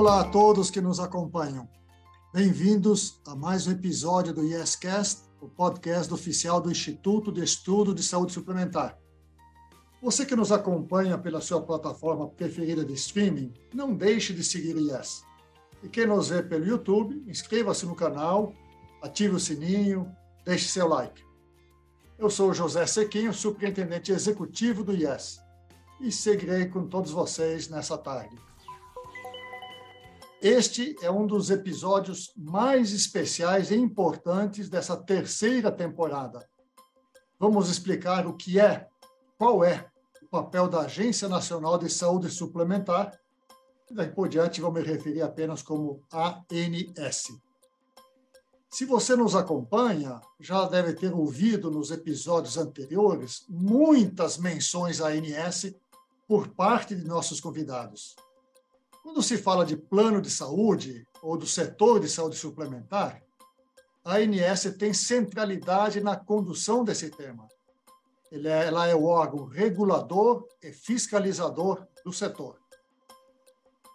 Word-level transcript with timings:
Olá 0.00 0.20
a 0.20 0.24
todos 0.24 0.70
que 0.70 0.80
nos 0.80 0.98
acompanham. 0.98 1.68
Bem-vindos 2.32 3.20
a 3.26 3.36
mais 3.36 3.66
um 3.66 3.72
episódio 3.72 4.32
do 4.32 4.42
YesCast, 4.42 5.24
o 5.42 5.46
podcast 5.46 6.10
oficial 6.14 6.58
do 6.58 6.70
Instituto 6.70 7.30
de 7.30 7.44
Estudo 7.44 7.94
de 7.94 8.02
Saúde 8.02 8.32
Suplementar. 8.32 8.98
Você 10.00 10.24
que 10.24 10.34
nos 10.34 10.50
acompanha 10.50 11.18
pela 11.18 11.42
sua 11.42 11.60
plataforma 11.60 12.26
preferida 12.30 12.82
de 12.82 12.94
streaming, 12.94 13.52
não 13.74 13.94
deixe 13.94 14.32
de 14.32 14.42
seguir 14.42 14.74
o 14.74 14.80
Yes. 14.80 15.22
E 15.82 15.88
quem 15.90 16.06
nos 16.06 16.30
vê 16.30 16.42
pelo 16.42 16.64
YouTube, 16.64 17.22
inscreva-se 17.28 17.84
no 17.84 17.94
canal, 17.94 18.54
ative 19.02 19.34
o 19.34 19.38
sininho, 19.38 20.10
deixe 20.46 20.66
seu 20.66 20.88
like. 20.88 21.22
Eu 22.18 22.30
sou 22.30 22.54
José 22.54 22.86
Sequinho, 22.86 23.34
superintendente 23.34 24.12
executivo 24.12 24.82
do 24.82 24.94
Yes, 24.94 25.42
e 26.00 26.10
seguirei 26.10 26.64
com 26.68 26.86
todos 26.86 27.10
vocês 27.10 27.68
nessa 27.68 27.98
tarde. 27.98 28.34
Este 30.42 30.96
é 31.02 31.10
um 31.10 31.26
dos 31.26 31.50
episódios 31.50 32.32
mais 32.34 32.92
especiais 32.92 33.70
e 33.70 33.76
importantes 33.76 34.70
dessa 34.70 34.96
terceira 34.96 35.70
temporada. 35.70 36.48
Vamos 37.38 37.68
explicar 37.68 38.26
o 38.26 38.32
que 38.32 38.58
é, 38.58 38.88
qual 39.36 39.62
é 39.62 39.90
o 40.22 40.26
papel 40.28 40.66
da 40.66 40.80
Agência 40.80 41.28
Nacional 41.28 41.76
de 41.76 41.90
Saúde 41.90 42.30
Suplementar. 42.30 43.20
Daí 43.90 44.08
por 44.08 44.30
diante 44.30 44.62
vou 44.62 44.72
me 44.72 44.80
referir 44.80 45.20
apenas 45.20 45.60
como 45.60 46.02
ANS. 46.10 47.38
Se 48.70 48.86
você 48.86 49.14
nos 49.14 49.36
acompanha, 49.36 50.22
já 50.40 50.64
deve 50.66 50.94
ter 50.94 51.12
ouvido 51.12 51.70
nos 51.70 51.90
episódios 51.90 52.56
anteriores 52.56 53.44
muitas 53.46 54.38
menções 54.38 55.02
à 55.02 55.08
ANS 55.08 55.74
por 56.26 56.48
parte 56.48 56.94
de 56.94 57.04
nossos 57.04 57.42
convidados. 57.42 58.16
Quando 59.02 59.22
se 59.22 59.38
fala 59.38 59.64
de 59.64 59.76
plano 59.76 60.20
de 60.20 60.30
saúde 60.30 61.06
ou 61.22 61.36
do 61.36 61.46
setor 61.46 62.00
de 62.00 62.08
saúde 62.08 62.36
suplementar, 62.36 63.22
a 64.04 64.16
ANS 64.16 64.74
tem 64.78 64.92
centralidade 64.92 66.00
na 66.00 66.16
condução 66.16 66.84
desse 66.84 67.10
tema. 67.10 67.48
É, 68.30 68.66
ela 68.66 68.86
é 68.86 68.94
o 68.94 69.04
órgão 69.04 69.46
regulador 69.46 70.46
e 70.62 70.72
fiscalizador 70.72 71.86
do 72.04 72.12
setor. 72.12 72.58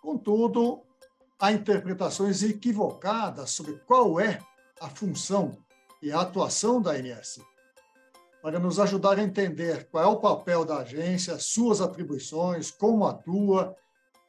Contudo, 0.02 0.82
há 1.40 1.52
interpretações 1.52 2.44
equivocadas 2.44 3.52
sobre 3.52 3.80
qual 3.88 4.20
é 4.20 4.40
a 4.82 4.90
função 4.90 5.58
e 6.02 6.12
a 6.12 6.22
atuação 6.22 6.82
da 6.82 6.92
ANS. 6.92 7.40
Para 8.42 8.60
nos 8.60 8.80
ajudar 8.80 9.18
a 9.18 9.24
entender 9.24 9.88
qual 9.90 10.04
é 10.04 10.08
o 10.08 10.20
papel 10.20 10.66
da 10.66 10.78
agência, 10.78 11.40
suas 11.40 11.82
atribuições, 11.82 12.70
como 12.70 13.08
atua 13.08 13.76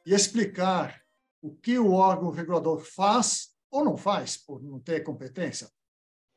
e 0.07 0.13
explicar 0.13 1.03
o 1.41 1.53
que 1.53 1.77
o 1.77 1.91
órgão 1.91 2.29
regulador 2.29 2.79
faz 2.79 3.49
ou 3.69 3.83
não 3.83 3.97
faz 3.97 4.37
por 4.37 4.63
não 4.63 4.79
ter 4.79 5.01
competência, 5.01 5.69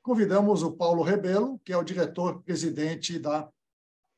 convidamos 0.02 0.64
o 0.64 0.72
Paulo 0.72 1.04
Rebelo, 1.04 1.56
que 1.60 1.72
é 1.72 1.76
o 1.76 1.84
diretor-presidente 1.84 3.16
da 3.16 3.48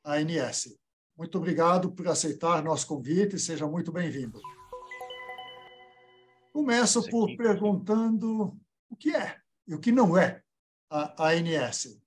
ANS. 0.03 0.75
Muito 1.15 1.37
obrigado 1.37 1.93
por 1.93 2.09
aceitar 2.09 2.65
nosso 2.65 2.87
convite, 2.87 3.39
seja 3.39 3.67
muito 3.69 3.93
bem-vindo. 3.93 4.41
Começo 6.51 7.07
por 7.11 7.37
perguntando 7.37 8.59
o 8.89 8.97
que 8.97 9.15
é 9.15 9.39
e 9.67 9.75
o 9.75 9.79
que 9.79 9.93
não 9.93 10.17
é 10.17 10.43
a 10.89 11.29
ANS. 11.29 12.01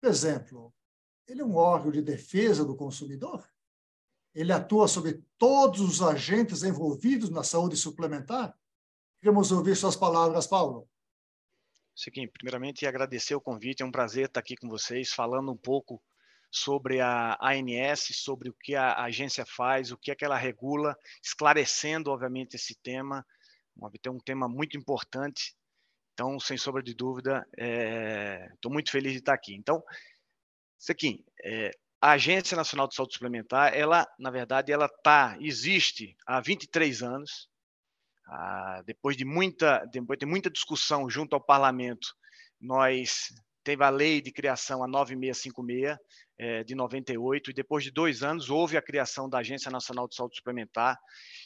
Por 0.00 0.08
exemplo, 0.08 0.72
ele 1.26 1.42
é 1.42 1.44
um 1.44 1.56
órgão 1.56 1.90
de 1.90 2.00
defesa 2.00 2.64
do 2.64 2.76
consumidor? 2.76 3.44
Ele 4.34 4.52
atua 4.52 4.88
sobre 4.88 5.22
todos 5.38 5.80
os 5.80 6.02
agentes 6.02 6.62
envolvidos 6.62 7.30
na 7.30 7.42
saúde 7.42 7.76
suplementar? 7.76 8.56
Queremos 9.20 9.52
ouvir 9.52 9.76
suas 9.76 9.96
palavras, 9.96 10.46
Paulo. 10.46 10.88
Seguinte, 11.94 12.32
primeiramente 12.32 12.86
agradecer 12.86 13.34
o 13.34 13.40
convite, 13.40 13.82
é 13.82 13.86
um 13.86 13.92
prazer 13.92 14.26
estar 14.26 14.40
aqui 14.40 14.56
com 14.56 14.68
vocês, 14.68 15.12
falando 15.12 15.52
um 15.52 15.56
pouco 15.56 16.02
sobre 16.50 17.00
a 17.00 17.38
ANS, 17.40 18.08
sobre 18.12 18.48
o 18.48 18.54
que 18.54 18.74
a 18.74 19.04
agência 19.04 19.46
faz, 19.46 19.92
o 19.92 19.96
que 19.96 20.10
é 20.10 20.14
que 20.14 20.24
ela 20.24 20.36
regula, 20.36 20.96
esclarecendo, 21.22 22.10
obviamente, 22.10 22.54
esse 22.56 22.74
tema. 22.74 23.24
Tem 24.02 24.12
um 24.12 24.18
tema 24.18 24.48
muito 24.48 24.76
importante 24.76 25.56
então, 26.14 26.38
sem 26.38 26.56
sombra 26.56 26.80
de 26.80 26.94
dúvida, 26.94 27.44
estou 28.54 28.70
é, 28.70 28.72
muito 28.72 28.90
feliz 28.90 29.12
de 29.12 29.18
estar 29.18 29.34
aqui. 29.34 29.54
Então, 29.56 29.82
aqui, 30.88 31.24
é, 31.42 31.72
a 32.04 32.12
Agência 32.12 32.54
Nacional 32.54 32.86
de 32.86 32.94
Saúde 32.94 33.14
Suplementar, 33.14 33.72
ela, 33.74 34.06
na 34.18 34.30
verdade, 34.30 34.70
ela 34.70 34.86
tá, 35.02 35.38
existe 35.40 36.14
há 36.26 36.38
23 36.38 37.02
anos. 37.02 37.48
Ah, 38.28 38.82
depois 38.84 39.16
de 39.16 39.24
muita, 39.24 39.82
depois 39.90 40.18
de 40.18 40.26
muita 40.26 40.50
discussão 40.50 41.08
junto 41.08 41.32
ao 41.32 41.40
Parlamento, 41.40 42.06
nós 42.60 43.32
teve 43.64 43.82
a 43.82 43.88
lei 43.88 44.20
de 44.20 44.30
criação 44.30 44.84
a 44.84 44.86
9656 44.86 45.96
é, 46.36 46.62
de 46.62 46.74
98 46.74 47.50
e 47.50 47.54
depois 47.54 47.82
de 47.82 47.90
dois 47.90 48.22
anos 48.22 48.50
houve 48.50 48.76
a 48.76 48.82
criação 48.82 49.26
da 49.26 49.38
Agência 49.38 49.70
Nacional 49.70 50.06
de 50.06 50.14
Saúde 50.14 50.36
Suplementar 50.36 50.98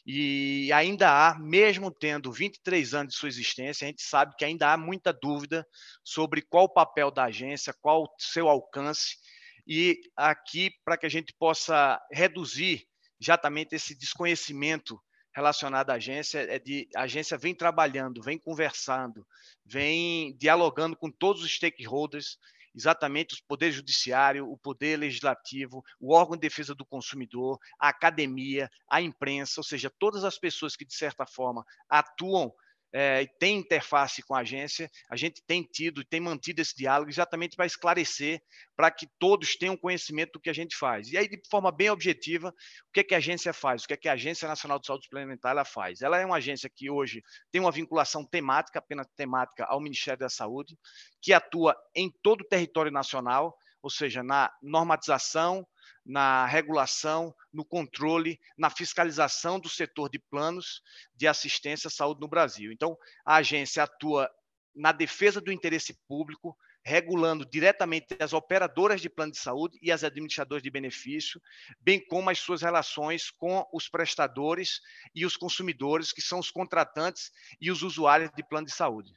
e 0.04 0.72
ainda 0.72 1.08
há, 1.08 1.38
mesmo 1.38 1.88
tendo 1.88 2.32
23 2.32 2.94
anos 2.94 3.12
de 3.12 3.20
sua 3.20 3.28
existência, 3.28 3.84
a 3.84 3.90
gente 3.90 4.02
sabe 4.02 4.34
que 4.36 4.44
ainda 4.44 4.72
há 4.72 4.76
muita 4.76 5.12
dúvida 5.12 5.64
sobre 6.02 6.42
qual 6.42 6.64
o 6.64 6.72
papel 6.72 7.12
da 7.12 7.26
agência, 7.26 7.72
qual 7.80 8.02
o 8.02 8.08
seu 8.18 8.48
alcance 8.48 9.18
e 9.68 10.00
aqui 10.16 10.72
para 10.82 10.96
que 10.96 11.04
a 11.04 11.10
gente 11.10 11.34
possa 11.34 12.00
reduzir 12.10 12.88
exatamente 13.20 13.74
esse 13.74 13.94
desconhecimento 13.94 14.98
relacionado 15.34 15.90
à 15.90 15.94
agência 15.94 16.38
é 16.38 16.58
de 16.58 16.88
a 16.96 17.02
agência 17.02 17.36
vem 17.36 17.54
trabalhando, 17.54 18.22
vem 18.22 18.38
conversando, 18.38 19.26
vem 19.64 20.34
dialogando 20.38 20.96
com 20.96 21.10
todos 21.10 21.42
os 21.42 21.54
stakeholders, 21.54 22.38
exatamente 22.74 23.34
o 23.34 23.46
poder 23.46 23.70
judiciário, 23.70 24.50
o 24.50 24.56
poder 24.56 24.98
legislativo, 24.98 25.84
o 26.00 26.14
órgão 26.14 26.34
de 26.34 26.40
defesa 26.40 26.74
do 26.74 26.86
consumidor, 26.86 27.58
a 27.78 27.88
academia, 27.88 28.70
a 28.90 29.02
imprensa, 29.02 29.60
ou 29.60 29.64
seja, 29.64 29.92
todas 29.98 30.24
as 30.24 30.38
pessoas 30.38 30.74
que 30.74 30.84
de 30.84 30.94
certa 30.94 31.26
forma 31.26 31.62
atuam 31.90 32.52
é, 32.92 33.26
tem 33.38 33.58
interface 33.58 34.22
com 34.22 34.34
a 34.34 34.40
agência, 34.40 34.90
a 35.10 35.16
gente 35.16 35.42
tem 35.46 35.62
tido 35.62 36.00
e 36.00 36.04
tem 36.04 36.20
mantido 36.20 36.62
esse 36.62 36.74
diálogo 36.74 37.10
exatamente 37.10 37.56
para 37.56 37.66
esclarecer, 37.66 38.40
para 38.76 38.90
que 38.90 39.06
todos 39.18 39.56
tenham 39.56 39.76
conhecimento 39.76 40.32
do 40.32 40.40
que 40.40 40.48
a 40.48 40.54
gente 40.54 40.76
faz. 40.76 41.10
E 41.12 41.18
aí, 41.18 41.28
de 41.28 41.40
forma 41.50 41.70
bem 41.70 41.90
objetiva, 41.90 42.48
o 42.48 42.92
que, 42.92 43.00
é 43.00 43.04
que 43.04 43.14
a 43.14 43.18
agência 43.18 43.52
faz? 43.52 43.84
O 43.84 43.86
que, 43.86 43.94
é 43.94 43.96
que 43.96 44.08
a 44.08 44.12
Agência 44.12 44.48
Nacional 44.48 44.78
de 44.78 44.86
Saúde 44.86 45.04
Suplementar 45.04 45.52
ela 45.52 45.64
faz? 45.64 46.00
Ela 46.00 46.18
é 46.18 46.24
uma 46.24 46.36
agência 46.36 46.70
que 46.74 46.90
hoje 46.90 47.22
tem 47.50 47.60
uma 47.60 47.72
vinculação 47.72 48.24
temática, 48.24 48.78
apenas 48.78 49.06
temática, 49.16 49.64
ao 49.64 49.80
Ministério 49.80 50.20
da 50.20 50.28
Saúde, 50.28 50.76
que 51.20 51.32
atua 51.32 51.76
em 51.94 52.10
todo 52.22 52.42
o 52.42 52.48
território 52.48 52.90
nacional, 52.90 53.56
ou 53.82 53.90
seja, 53.90 54.22
na 54.22 54.50
normatização, 54.62 55.66
na 56.04 56.46
regulação, 56.46 57.34
no 57.52 57.64
controle, 57.64 58.40
na 58.56 58.70
fiscalização 58.70 59.60
do 59.60 59.68
setor 59.68 60.08
de 60.08 60.18
planos 60.18 60.82
de 61.14 61.26
assistência 61.26 61.88
à 61.88 61.90
saúde 61.90 62.20
no 62.20 62.28
Brasil. 62.28 62.72
Então, 62.72 62.96
a 63.24 63.36
agência 63.36 63.82
atua 63.82 64.30
na 64.74 64.92
defesa 64.92 65.40
do 65.40 65.52
interesse 65.52 65.98
público, 66.06 66.56
regulando 66.84 67.44
diretamente 67.44 68.16
as 68.20 68.32
operadoras 68.32 69.00
de 69.00 69.10
plano 69.10 69.32
de 69.32 69.38
saúde 69.38 69.78
e 69.82 69.90
as 69.90 70.04
administradoras 70.04 70.62
de 70.62 70.70
benefício, 70.70 71.40
bem 71.80 72.02
como 72.06 72.30
as 72.30 72.38
suas 72.38 72.62
relações 72.62 73.30
com 73.30 73.66
os 73.72 73.88
prestadores 73.88 74.80
e 75.14 75.26
os 75.26 75.36
consumidores, 75.36 76.12
que 76.12 76.22
são 76.22 76.38
os 76.38 76.50
contratantes 76.50 77.30
e 77.60 77.70
os 77.70 77.82
usuários 77.82 78.30
de 78.34 78.42
plano 78.42 78.66
de 78.66 78.72
saúde. 78.72 79.12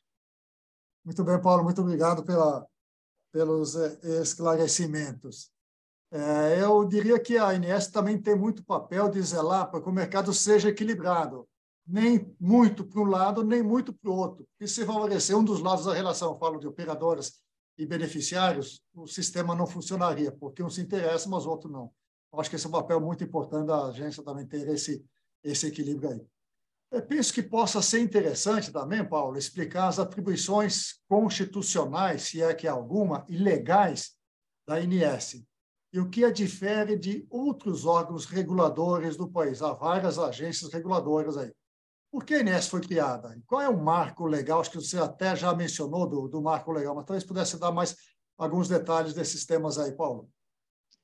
Muito 1.06 1.24
bem, 1.24 1.42
Paulo, 1.42 1.64
muito 1.64 1.82
obrigado 1.82 2.24
pela, 2.24 2.68
pelos 3.32 3.76
eh, 3.76 4.22
esclarecimentos. 4.22 5.52
É, 6.14 6.62
eu 6.62 6.84
diria 6.84 7.18
que 7.18 7.38
a 7.38 7.48
ANS 7.48 7.88
também 7.88 8.22
tem 8.22 8.36
muito 8.36 8.66
papel 8.66 9.10
de 9.10 9.22
zelar 9.22 9.72
para 9.72 9.82
que 9.82 9.88
o 9.88 9.94
mercado 9.94 10.34
seja 10.34 10.68
equilibrado, 10.68 11.48
nem 11.88 12.36
muito 12.38 12.84
para 12.84 13.00
um 13.00 13.06
lado, 13.06 13.46
nem 13.46 13.64
muito 13.64 13.94
para 13.94 14.12
o 14.12 14.16
outro. 14.16 14.46
E 14.60 14.68
se 14.68 14.86
favorecer 14.86 15.38
um 15.38 15.44
dos 15.44 15.62
lados 15.62 15.86
da 15.86 15.94
relação, 15.94 16.38
falo 16.38 16.60
de 16.60 16.68
operadoras 16.68 17.40
e 17.78 17.86
beneficiários, 17.86 18.82
o 18.94 19.08
sistema 19.08 19.56
não 19.56 19.66
funcionaria, 19.66 20.34
porque 20.34 20.62
um 20.62 20.70
se 20.70 20.82
interessa, 20.82 21.30
mas 21.30 21.46
o 21.46 21.50
outro 21.50 21.72
não. 21.72 21.90
Eu 22.34 22.42
acho 22.42 22.50
que 22.50 22.58
esse 22.58 22.66
é 22.66 22.70
um 22.70 22.74
papel 22.74 23.00
muito 23.00 23.24
importante 23.24 23.68
da 23.68 23.86
agência 23.86 24.22
também 24.22 24.46
ter 24.46 24.68
esse, 24.68 25.06
esse 25.42 25.68
equilíbrio 25.68 26.10
aí. 26.10 26.22
Eu 26.92 27.02
penso 27.02 27.34
que 27.34 27.42
possa 27.42 27.82
ser 27.82 28.02
interessante 28.02 28.70
também, 28.70 29.08
Paulo, 29.08 29.38
explicar 29.38 29.88
as 29.88 29.98
atribuições 29.98 31.00
constitucionais, 31.08 32.24
se 32.24 32.42
é 32.42 32.54
que 32.54 32.68
alguma, 32.68 33.26
e 33.30 33.38
legais 33.38 34.12
da 34.68 34.76
ANS 34.76 35.42
e 35.94 36.00
o 36.00 36.10
que 36.10 36.24
a 36.24 36.32
difere 36.32 36.98
de 36.98 37.26
outros 37.30 37.86
órgãos 37.86 38.26
reguladores 38.26 39.18
do 39.18 39.30
país. 39.30 39.62
Há 39.62 39.74
várias 39.74 40.18
agências 40.18 40.72
reguladoras 40.72 41.38
aí. 41.38 41.52
Por 42.12 42.26
que 42.26 42.36
a 42.36 42.40
INES 42.40 42.68
foi 42.68 42.82
criada? 42.82 43.38
Qual 43.46 43.62
é 43.62 43.70
o 43.70 43.82
marco 43.82 44.26
legal? 44.26 44.60
Acho 44.60 44.72
que 44.72 44.82
você 44.82 44.98
até 44.98 45.36
já 45.36 45.54
mencionou 45.56 46.08
do, 46.08 46.28
do 46.28 46.42
marco 46.42 46.72
legal, 46.72 46.96
mas 46.96 47.06
talvez 47.06 47.24
pudesse 47.24 47.60
dar 47.60 47.72
mais 47.72 47.96
alguns 48.38 48.68
detalhes 48.68 49.14
desses 49.14 49.46
temas 49.46 49.78
aí, 49.78 49.92
Paulo. 49.94 50.30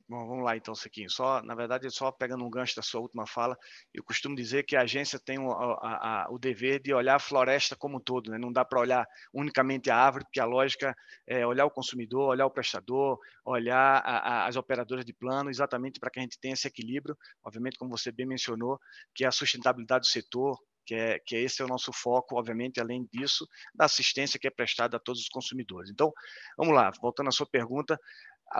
Bom, 0.09 0.25
vamos 0.25 0.45
lá 0.45 0.55
então, 0.55 0.73
Sequinho. 0.73 1.09
Só, 1.09 1.41
na 1.43 1.53
verdade, 1.53 1.89
só 1.91 2.09
pegando 2.13 2.45
um 2.45 2.49
gancho 2.49 2.77
da 2.77 2.81
sua 2.81 3.01
última 3.01 3.27
fala, 3.27 3.57
eu 3.93 4.01
costumo 4.01 4.37
dizer 4.37 4.63
que 4.63 4.73
a 4.77 4.83
agência 4.83 5.19
tem 5.19 5.37
o, 5.37 5.51
a, 5.51 6.23
a, 6.23 6.31
o 6.31 6.39
dever 6.39 6.81
de 6.81 6.93
olhar 6.93 7.15
a 7.15 7.19
floresta 7.19 7.75
como 7.75 7.97
um 7.97 7.99
todo, 7.99 8.31
né? 8.31 8.37
não 8.37 8.49
dá 8.49 8.63
para 8.63 8.79
olhar 8.79 9.05
unicamente 9.33 9.89
a 9.91 9.97
árvore, 9.97 10.23
porque 10.23 10.39
a 10.39 10.45
lógica 10.45 10.95
é 11.27 11.45
olhar 11.45 11.65
o 11.65 11.69
consumidor, 11.71 12.29
olhar 12.29 12.45
o 12.45 12.51
prestador, 12.51 13.19
olhar 13.43 14.01
a, 14.05 14.47
as 14.47 14.55
operadoras 14.55 15.03
de 15.03 15.13
plano, 15.13 15.49
exatamente 15.49 15.99
para 15.99 16.09
que 16.09 16.19
a 16.19 16.21
gente 16.21 16.39
tenha 16.39 16.53
esse 16.53 16.67
equilíbrio, 16.69 17.17
obviamente, 17.43 17.77
como 17.77 17.91
você 17.91 18.09
bem 18.09 18.25
mencionou, 18.25 18.79
que 19.13 19.25
é 19.25 19.27
a 19.27 19.31
sustentabilidade 19.31 20.03
do 20.03 20.07
setor, 20.07 20.57
que 20.87 20.95
é, 20.95 21.19
que 21.19 21.35
é 21.35 21.41
esse 21.41 21.61
é 21.61 21.65
o 21.65 21.67
nosso 21.67 21.91
foco, 21.91 22.39
obviamente, 22.39 22.79
além 22.79 23.07
disso, 23.11 23.45
da 23.75 23.85
assistência 23.85 24.39
que 24.39 24.47
é 24.47 24.49
prestada 24.49 24.95
a 24.95 24.99
todos 24.99 25.21
os 25.21 25.27
consumidores. 25.27 25.91
Então, 25.91 26.13
vamos 26.57 26.73
lá, 26.73 26.89
voltando 27.01 27.27
à 27.27 27.31
sua 27.31 27.45
pergunta, 27.45 27.99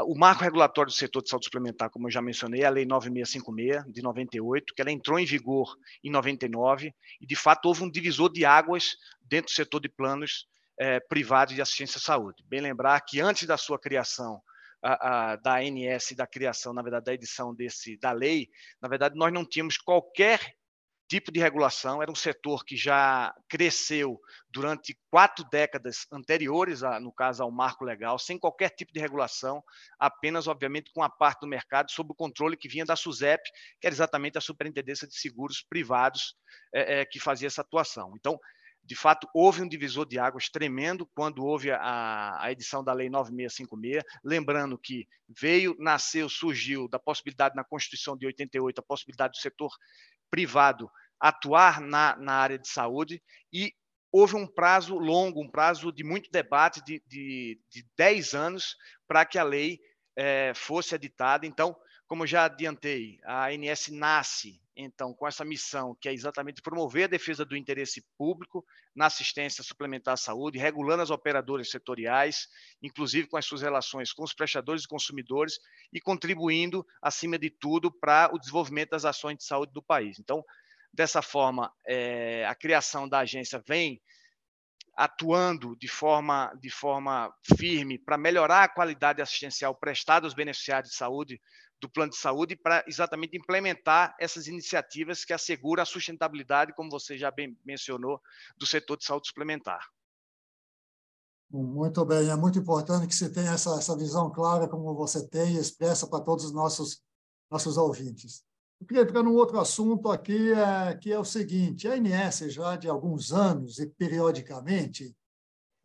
o 0.03 0.17
marco 0.17 0.43
regulatório 0.43 0.91
do 0.91 0.95
setor 0.95 1.23
de 1.23 1.29
saúde 1.29 1.45
suplementar, 1.45 1.89
como 1.89 2.07
eu 2.07 2.11
já 2.11 2.21
mencionei, 2.21 2.63
é 2.63 2.65
a 2.65 2.69
Lei 2.69 2.85
9656, 2.85 3.93
de 3.93 4.01
98, 4.01 4.73
que 4.75 4.81
ela 4.81 4.91
entrou 4.91 5.17
em 5.17 5.25
vigor 5.25 5.73
em 6.03 6.11
99, 6.11 6.93
e 7.21 7.25
de 7.25 7.35
fato 7.37 7.67
houve 7.67 7.83
um 7.83 7.89
divisor 7.89 8.29
de 8.29 8.43
águas 8.43 8.97
dentro 9.21 9.47
do 9.47 9.55
setor 9.55 9.79
de 9.79 9.87
planos 9.87 10.45
é, 10.77 10.99
privados 10.99 11.55
de 11.55 11.61
assistência 11.61 11.99
à 11.99 12.01
saúde. 12.01 12.43
Bem 12.45 12.59
lembrar 12.59 12.99
que 12.99 13.21
antes 13.21 13.47
da 13.47 13.55
sua 13.55 13.79
criação, 13.79 14.41
a, 14.83 15.31
a, 15.31 15.35
da 15.37 15.59
ANS, 15.59 16.11
da 16.17 16.27
criação, 16.27 16.73
na 16.73 16.81
verdade, 16.81 17.05
da 17.05 17.13
edição 17.13 17.55
desse, 17.55 17.97
da 17.97 18.11
lei, 18.11 18.49
na 18.81 18.89
verdade, 18.89 19.15
nós 19.15 19.31
não 19.31 19.45
tínhamos 19.45 19.77
qualquer 19.77 20.39
tipo 21.07 21.31
de 21.31 21.39
regulação. 21.39 22.01
Era 22.01 22.11
um 22.11 22.15
setor 22.15 22.63
que 22.65 22.75
já 22.75 23.33
cresceu 23.47 24.19
durante 24.49 24.97
quatro 25.09 25.45
décadas 25.49 26.05
anteriores, 26.11 26.83
a, 26.83 26.99
no 26.99 27.11
caso 27.11 27.43
ao 27.43 27.51
marco 27.51 27.85
legal, 27.85 28.19
sem 28.19 28.37
qualquer 28.37 28.69
tipo 28.69 28.91
de 28.93 28.99
regulação, 28.99 29.63
apenas, 29.99 30.47
obviamente, 30.47 30.91
com 30.91 31.01
a 31.01 31.09
parte 31.09 31.41
do 31.41 31.47
mercado 31.47 31.91
sob 31.91 32.11
o 32.11 32.15
controle 32.15 32.57
que 32.57 32.67
vinha 32.67 32.85
da 32.85 32.95
SUSEP, 32.95 33.43
que 33.79 33.87
era 33.87 33.93
exatamente 33.93 34.37
a 34.37 34.41
Superintendência 34.41 35.07
de 35.07 35.17
Seguros 35.17 35.63
Privados 35.67 36.35
é, 36.73 37.01
é, 37.01 37.05
que 37.05 37.19
fazia 37.19 37.47
essa 37.47 37.61
atuação. 37.61 38.13
Então, 38.15 38.39
de 38.87 38.95
fato, 38.95 39.27
houve 39.33 39.61
um 39.61 39.67
divisor 39.67 40.07
de 40.07 40.17
águas 40.17 40.47
tremendo 40.47 41.05
quando 41.13 41.43
houve 41.43 41.69
a, 41.69 42.41
a, 42.41 42.51
edição 42.53 42.81
da 42.81 42.93
Lei 42.93 43.09
9656. 43.09 44.01
Lembrando 44.23 44.77
que 44.77 45.05
veio, 45.27 45.75
nasceu, 45.77 46.29
surgiu 46.29 46.87
da 46.87 46.97
possibilidade 46.97 47.53
na 47.53 47.65
Constituição 47.65 48.15
de 48.15 48.25
88, 48.25 48.79
a 48.79 48.83
possibilidade 48.83 49.33
do 49.33 49.41
setor 49.41 49.71
privado 50.29 50.89
atuar 51.19 51.81
na, 51.81 52.15
na 52.17 52.33
área 52.33 52.59
de 52.59 52.67
saúde 52.67 53.21
e 53.51 53.73
houve 54.11 54.35
um 54.35 54.47
prazo 54.47 54.97
longo, 54.97 55.41
um 55.41 55.49
prazo 55.49 55.91
de 55.91 56.03
muito 56.03 56.31
debate, 56.31 56.83
de, 56.83 57.01
de, 57.07 57.59
de 57.69 57.85
10 57.97 58.33
anos, 58.33 58.75
para 59.07 59.25
que 59.25 59.37
a 59.37 59.43
lei 59.43 59.79
é, 60.15 60.53
fosse 60.55 60.95
editada. 60.95 61.45
Então, 61.45 61.75
como 62.07 62.25
já 62.25 62.45
adiantei, 62.45 63.19
a 63.25 63.47
ANS 63.47 63.89
nasce, 63.89 64.61
então, 64.79 65.11
com 65.11 65.27
essa 65.27 65.43
missão, 65.43 65.97
que 65.99 66.07
é 66.07 66.13
exatamente 66.13 66.61
promover 66.61 67.05
a 67.05 67.07
defesa 67.07 67.43
do 67.43 67.57
interesse 67.57 68.05
público 68.15 68.63
na 68.95 69.07
assistência 69.07 69.63
suplementar 69.63 70.13
à 70.13 70.17
saúde, 70.17 70.59
regulando 70.59 71.01
as 71.01 71.09
operadoras 71.09 71.71
setoriais, 71.71 72.47
inclusive 72.81 73.27
com 73.27 73.37
as 73.37 73.45
suas 73.45 73.63
relações 73.63 74.13
com 74.13 74.23
os 74.23 74.35
prestadores 74.35 74.83
e 74.83 74.87
consumidores, 74.87 75.59
e 75.91 75.99
contribuindo, 75.99 76.85
acima 77.01 77.39
de 77.39 77.49
tudo, 77.49 77.91
para 77.91 78.29
o 78.31 78.37
desenvolvimento 78.37 78.91
das 78.91 79.03
ações 79.03 79.37
de 79.37 79.45
saúde 79.45 79.73
do 79.73 79.81
país. 79.81 80.19
Então, 80.19 80.45
dessa 80.93 81.23
forma, 81.23 81.73
é, 81.87 82.45
a 82.45 82.53
criação 82.53 83.09
da 83.09 83.19
agência 83.19 83.61
vem 83.67 83.99
atuando 84.95 85.75
de 85.75 85.87
forma, 85.87 86.51
de 86.59 86.71
forma 86.71 87.31
firme 87.55 87.99
para 87.99 88.17
melhorar 88.17 88.63
a 88.63 88.69
qualidade 88.69 89.21
assistencial 89.21 89.75
prestada 89.75 90.25
aos 90.25 90.33
beneficiários 90.33 90.91
de 90.91 90.97
saúde 90.97 91.39
do 91.79 91.89
plano 91.89 92.11
de 92.11 92.17
saúde 92.17 92.55
para 92.55 92.83
exatamente 92.87 93.37
implementar 93.37 94.15
essas 94.19 94.47
iniciativas 94.47 95.23
que 95.23 95.33
asseguram 95.33 95.83
a 95.83 95.85
sustentabilidade, 95.85 96.73
como 96.73 96.89
você 96.89 97.17
já 97.17 97.29
bem 97.29 97.57
mencionou, 97.65 98.19
do 98.57 98.65
setor 98.65 98.97
de 98.97 99.05
saúde 99.05 99.27
suplementar. 99.27 99.79
Muito 101.49 102.03
bem, 102.03 102.29
é 102.29 102.35
muito 102.35 102.59
importante 102.59 103.07
que 103.07 103.15
você 103.15 103.29
tenha 103.29 103.51
essa, 103.51 103.75
essa 103.75 103.95
visão 103.95 104.29
clara, 104.29 104.67
como 104.67 104.93
você 104.95 105.25
tem, 105.27 105.55
e 105.55 105.59
expressa 105.59 106.07
para 106.07 106.23
todos 106.23 106.45
os 106.45 106.51
nossos, 106.51 107.01
nossos 107.49 107.77
ouvintes. 107.77 108.43
Eu 108.79 108.85
queria 108.85 109.03
entrar 109.03 109.23
num 109.23 109.33
outro 109.33 109.59
assunto 109.59 110.11
aqui, 110.11 110.51
é, 110.51 110.95
que 110.97 111.11
é 111.11 111.17
o 111.17 111.23
seguinte: 111.23 111.87
a 111.87 111.93
ANS, 111.93 112.39
já 112.51 112.75
de 112.75 112.89
alguns 112.89 113.31
anos 113.31 113.79
e 113.79 113.87
periodicamente, 113.87 115.15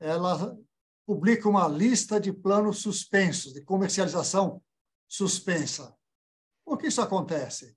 ela 0.00 0.58
publica 1.06 1.48
uma 1.48 1.68
lista 1.68 2.20
de 2.20 2.32
planos 2.32 2.80
suspensos 2.80 3.52
de 3.52 3.62
comercialização 3.62 4.60
suspensa. 5.12 5.94
Por 6.64 6.78
que 6.78 6.86
isso 6.86 7.02
acontece? 7.02 7.76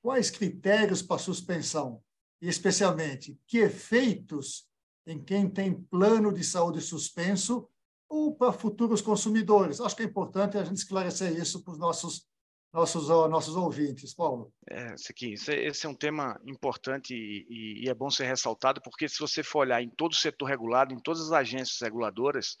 Quais 0.00 0.30
critérios 0.30 1.02
para 1.02 1.18
suspensão? 1.18 2.00
E, 2.40 2.48
especialmente, 2.48 3.36
que 3.48 3.58
efeitos 3.58 4.70
em 5.04 5.20
quem 5.20 5.50
tem 5.50 5.74
plano 5.74 6.32
de 6.32 6.44
saúde 6.44 6.80
suspenso 6.80 7.68
ou 8.08 8.36
para 8.36 8.52
futuros 8.52 9.02
consumidores? 9.02 9.80
Acho 9.80 9.96
que 9.96 10.04
é 10.04 10.06
importante 10.06 10.56
a 10.56 10.62
gente 10.62 10.76
esclarecer 10.76 11.36
isso 11.36 11.64
para 11.64 11.72
os 11.72 11.78
nossos 11.80 12.28
nossos, 12.72 13.08
nossos 13.08 13.56
ouvintes, 13.56 14.14
Paulo. 14.14 14.52
É, 14.70 14.94
aqui, 15.08 15.32
esse 15.32 15.86
é 15.86 15.88
um 15.88 15.94
tema 15.94 16.38
importante 16.46 17.14
e, 17.14 17.82
e, 17.82 17.88
é 17.88 17.94
bom 17.94 18.10
ser 18.10 18.26
ressaltado, 18.26 18.80
porque 18.82 19.08
se 19.08 19.18
você 19.18 19.42
for 19.42 19.60
olhar 19.60 19.82
em 19.82 19.88
todo 19.88 20.12
o 20.12 20.16
setor 20.16 20.44
regulado, 20.44 20.92
em 20.92 21.00
todas 21.00 21.22
as 21.22 21.32
agências 21.32 21.80
reguladoras, 21.80 22.58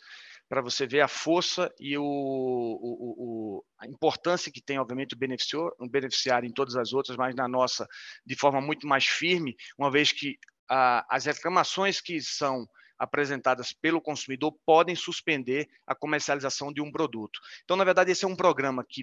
para 0.48 0.62
você 0.62 0.86
ver 0.86 1.00
a 1.00 1.08
força 1.08 1.72
e 1.78 1.96
o, 1.98 2.02
o, 2.02 3.14
o, 3.18 3.64
a 3.78 3.86
importância 3.86 4.50
que 4.50 4.62
tem, 4.62 4.78
obviamente, 4.78 5.14
o 5.14 5.18
beneficiário, 5.18 5.72
o 5.78 5.88
beneficiário 5.88 6.48
em 6.48 6.52
todas 6.52 6.74
as 6.74 6.92
outras, 6.92 7.16
mas 7.16 7.34
na 7.34 7.46
nossa 7.46 7.86
de 8.24 8.34
forma 8.34 8.60
muito 8.60 8.86
mais 8.86 9.04
firme, 9.04 9.54
uma 9.76 9.90
vez 9.90 10.10
que 10.10 10.38
a, 10.68 11.04
as 11.14 11.26
reclamações 11.26 12.00
que 12.00 12.20
são 12.20 12.66
apresentadas 12.98 13.72
pelo 13.72 14.00
consumidor 14.00 14.52
podem 14.66 14.96
suspender 14.96 15.68
a 15.86 15.94
comercialização 15.94 16.72
de 16.72 16.80
um 16.80 16.90
produto. 16.90 17.38
Então, 17.64 17.76
na 17.76 17.84
verdade, 17.84 18.10
esse 18.10 18.24
é 18.24 18.28
um 18.28 18.36
programa 18.36 18.84
que 18.88 19.02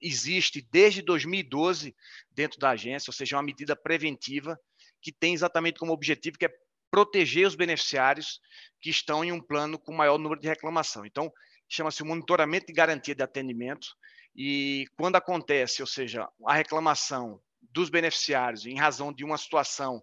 existe 0.00 0.66
desde 0.70 1.00
2012 1.02 1.94
dentro 2.30 2.58
da 2.58 2.70
agência, 2.70 3.10
ou 3.10 3.14
seja, 3.14 3.36
uma 3.36 3.42
medida 3.42 3.74
preventiva 3.74 4.58
que 5.00 5.12
tem 5.12 5.34
exatamente 5.34 5.78
como 5.78 5.92
objetivo 5.92 6.38
que 6.38 6.46
é 6.46 6.54
proteger 6.92 7.46
os 7.46 7.54
beneficiários 7.54 8.38
que 8.78 8.90
estão 8.90 9.24
em 9.24 9.32
um 9.32 9.40
plano 9.40 9.78
com 9.78 9.94
maior 9.94 10.18
número 10.18 10.40
de 10.40 10.46
reclamação. 10.46 11.06
Então, 11.06 11.32
chama-se 11.66 12.04
monitoramento 12.04 12.66
de 12.66 12.72
garantia 12.74 13.14
de 13.14 13.22
atendimento 13.22 13.96
e 14.36 14.84
quando 14.96 15.16
acontece, 15.16 15.80
ou 15.80 15.86
seja, 15.86 16.28
a 16.46 16.52
reclamação 16.52 17.40
dos 17.62 17.88
beneficiários 17.88 18.66
em 18.66 18.76
razão 18.76 19.10
de 19.10 19.24
uma 19.24 19.38
situação 19.38 20.02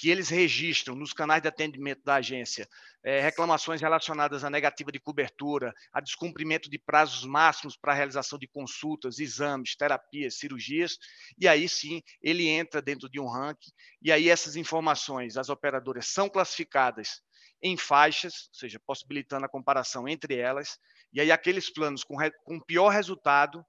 que 0.00 0.08
eles 0.08 0.30
registram 0.30 0.94
nos 0.94 1.12
canais 1.12 1.42
de 1.42 1.48
atendimento 1.48 2.02
da 2.02 2.14
agência 2.14 2.66
é, 3.04 3.20
reclamações 3.20 3.82
relacionadas 3.82 4.42
à 4.42 4.48
negativa 4.48 4.90
de 4.90 4.98
cobertura, 4.98 5.74
a 5.92 6.00
descumprimento 6.00 6.70
de 6.70 6.78
prazos 6.78 7.22
máximos 7.26 7.76
para 7.76 7.92
a 7.92 7.94
realização 7.94 8.38
de 8.38 8.48
consultas, 8.48 9.18
exames, 9.18 9.76
terapias, 9.76 10.38
cirurgias, 10.38 10.96
e 11.38 11.46
aí 11.46 11.68
sim 11.68 12.00
ele 12.22 12.48
entra 12.48 12.80
dentro 12.80 13.10
de 13.10 13.20
um 13.20 13.28
ranking, 13.28 13.70
e 14.00 14.10
aí 14.10 14.30
essas 14.30 14.56
informações, 14.56 15.36
as 15.36 15.50
operadoras 15.50 16.06
são 16.06 16.30
classificadas 16.30 17.20
em 17.62 17.76
faixas, 17.76 18.48
ou 18.48 18.54
seja, 18.54 18.80
possibilitando 18.86 19.44
a 19.44 19.50
comparação 19.50 20.08
entre 20.08 20.38
elas, 20.38 20.78
e 21.12 21.20
aí 21.20 21.30
aqueles 21.30 21.70
planos 21.70 22.02
com, 22.02 22.16
com 22.42 22.58
pior 22.58 22.88
resultado 22.88 23.62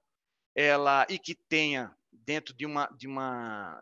ela 0.54 1.06
e 1.10 1.18
que 1.18 1.34
tenha 1.34 1.94
dentro 2.10 2.54
de 2.54 2.64
uma, 2.64 2.86
de 2.96 3.06
uma 3.06 3.78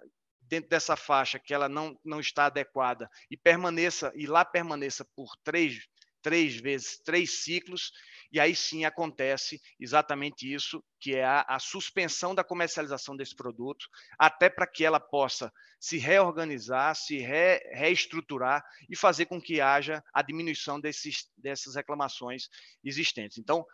dentro 0.51 0.69
dessa 0.69 0.97
faixa 0.97 1.39
que 1.39 1.55
ela 1.55 1.69
não, 1.69 1.97
não 2.05 2.19
está 2.19 2.47
adequada 2.47 3.09
e 3.31 3.37
permaneça 3.37 4.13
e 4.17 4.27
lá 4.27 4.45
permaneça 4.45 5.07
por 5.15 5.37
três, 5.45 5.87
três 6.21 6.57
vezes, 6.57 6.99
três 6.99 7.45
ciclos, 7.45 7.93
e 8.33 8.41
aí 8.41 8.55
sim 8.55 8.85
acontece 8.85 9.61
exatamente 9.79 10.53
isso, 10.53 10.83
que 11.01 11.15
é 11.15 11.25
a, 11.25 11.43
a 11.49 11.59
suspensão 11.61 12.35
da 12.35 12.43
comercialização 12.43 13.17
desse 13.17 13.35
produto, 13.35 13.87
até 14.19 14.51
para 14.51 14.67
que 14.67 14.85
ela 14.85 14.99
possa 14.99 15.53
se 15.79 15.97
reorganizar, 15.99 16.95
se 16.97 17.19
re, 17.19 17.59
reestruturar 17.73 18.63
e 18.89 18.97
fazer 18.97 19.27
com 19.27 19.41
que 19.41 19.61
haja 19.61 20.03
a 20.13 20.21
diminuição 20.21 20.81
desses, 20.81 21.31
dessas 21.37 21.77
reclamações 21.77 22.49
existentes. 22.85 23.39
Então, 23.39 23.65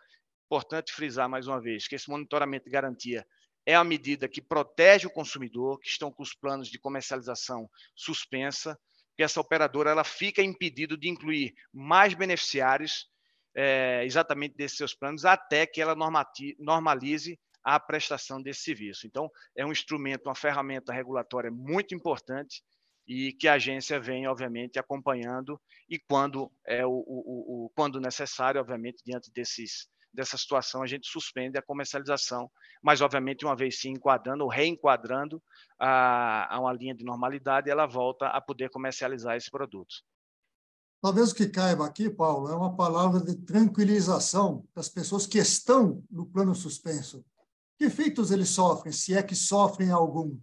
importante 0.45 0.93
frisar 0.93 1.27
mais 1.27 1.47
uma 1.47 1.59
vez 1.59 1.87
que 1.87 1.95
esse 1.95 2.09
monitoramento 2.09 2.65
de 2.65 2.71
garantia 2.71 3.25
é 3.67 3.75
a 3.75 3.83
medida 3.83 4.29
que 4.29 4.41
protege 4.41 5.07
o 5.07 5.11
consumidor, 5.11 5.77
que 5.81 5.89
estão 5.89 6.09
com 6.09 6.23
os 6.23 6.33
planos 6.33 6.69
de 6.69 6.79
comercialização 6.79 7.69
suspensa, 7.93 8.79
que 9.13 9.21
essa 9.21 9.41
operadora 9.41 9.91
ela 9.91 10.05
fica 10.05 10.41
impedida 10.41 10.95
de 10.95 11.09
incluir 11.09 11.53
mais 11.73 12.13
beneficiários 12.13 13.09
é, 13.53 14.05
exatamente 14.05 14.55
desses 14.55 14.77
seus 14.77 14.93
planos, 14.95 15.25
até 15.25 15.67
que 15.67 15.81
ela 15.81 15.97
normalize 16.57 17.37
a 17.61 17.77
prestação 17.77 18.41
desse 18.41 18.61
serviço. 18.61 19.05
Então, 19.05 19.29
é 19.53 19.65
um 19.65 19.71
instrumento, 19.73 20.27
uma 20.27 20.35
ferramenta 20.35 20.93
regulatória 20.93 21.51
muito 21.51 21.93
importante 21.93 22.63
e 23.05 23.33
que 23.33 23.49
a 23.49 23.55
agência 23.55 23.99
vem, 23.99 24.27
obviamente, 24.27 24.79
acompanhando 24.79 25.59
e 25.89 25.99
quando 25.99 26.49
é 26.65 26.85
o, 26.85 27.03
o, 27.05 27.65
o 27.65 27.69
quando 27.75 27.99
necessário, 27.99 28.61
obviamente, 28.61 29.03
diante 29.05 29.29
desses 29.29 29.89
dessa 30.17 30.35
situação, 30.35 30.81
a 30.81 30.87
gente 30.87 31.07
suspende 31.07 31.59
a 31.59 31.61
comercialização, 31.61 32.49
mas, 32.81 33.01
obviamente, 33.01 33.45
uma 33.45 33.55
vez 33.55 33.79
se 33.79 33.87
enquadrando 33.87 34.43
ou 34.43 34.49
reenquadrando 34.49 35.41
a, 35.79 36.55
a 36.55 36.59
uma 36.59 36.73
linha 36.73 36.95
de 36.95 37.05
normalidade, 37.05 37.69
ela 37.69 37.85
volta 37.85 38.25
a 38.25 38.41
poder 38.41 38.71
comercializar 38.71 39.37
esse 39.37 39.51
produto. 39.51 39.97
Talvez 40.99 41.31
o 41.31 41.35
que 41.35 41.47
caiba 41.47 41.85
aqui, 41.85 42.09
Paulo, 42.09 42.49
é 42.49 42.55
uma 42.55 42.75
palavra 42.75 43.21
de 43.21 43.35
tranquilização 43.35 44.67
das 44.75 44.89
pessoas 44.89 45.27
que 45.27 45.37
estão 45.37 46.03
no 46.09 46.25
plano 46.25 46.55
suspenso. 46.55 47.23
Que 47.77 47.85
efeitos 47.85 48.31
eles 48.31 48.49
sofrem, 48.49 48.91
se 48.91 49.13
é 49.13 49.21
que 49.21 49.35
sofrem 49.35 49.91
algum? 49.91 50.35